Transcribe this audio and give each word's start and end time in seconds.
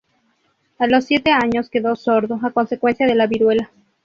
A 0.79 0.87
los 0.87 1.05
siete 1.05 1.29
años 1.29 1.69
quedó 1.69 1.95
sordo, 1.95 2.39
a 2.43 2.49
consecuencia 2.49 3.05
de 3.05 3.13
la 3.13 3.27
viruela. 3.27 3.69